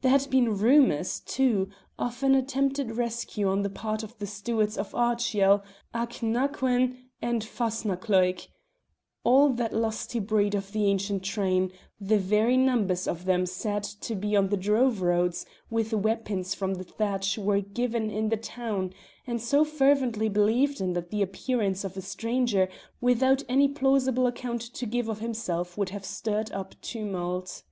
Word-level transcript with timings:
There 0.00 0.10
had 0.10 0.30
been 0.30 0.56
rumours, 0.56 1.20
too, 1.20 1.68
of 1.98 2.22
an 2.22 2.34
attempted 2.34 2.92
rescue 2.92 3.48
on 3.48 3.60
the 3.60 3.68
part 3.68 4.02
of 4.02 4.16
the 4.18 4.26
Stewarts 4.26 4.78
of 4.78 4.94
Ardshiel, 4.94 5.62
Achnacoin, 5.94 6.96
and 7.20 7.42
Fasnacloich 7.42 8.48
all 9.24 9.50
that 9.50 9.74
lusty 9.74 10.20
breed 10.20 10.54
of 10.54 10.72
the 10.72 10.86
ancient 10.86 11.22
train: 11.22 11.70
the 12.00 12.16
very 12.18 12.56
numbers 12.56 13.06
of 13.06 13.26
them 13.26 13.44
said 13.44 13.82
to 13.84 14.14
be 14.14 14.34
on 14.34 14.48
the 14.48 14.56
drove 14.56 15.02
roads 15.02 15.44
with 15.68 15.92
weapons 15.92 16.54
from 16.54 16.76
the 16.76 16.84
thatch 16.84 17.36
were 17.36 17.60
given 17.60 18.08
in 18.10 18.30
the 18.30 18.38
town, 18.38 18.94
and 19.26 19.38
so 19.38 19.66
fervently 19.66 20.30
believed 20.30 20.80
in 20.80 20.94
that 20.94 21.10
the 21.10 21.20
appearance 21.20 21.84
of 21.84 21.94
a 21.94 22.00
stranger 22.00 22.70
without 23.02 23.42
any 23.50 23.68
plausible 23.68 24.26
account 24.26 24.62
to 24.62 24.86
give 24.86 25.10
of 25.10 25.20
himself 25.20 25.76
would 25.76 25.90
have 25.90 26.06
stirred 26.06 26.50
up 26.52 26.74
tumult. 26.80 27.64